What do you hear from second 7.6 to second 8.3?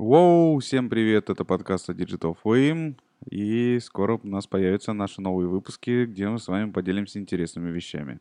вещами.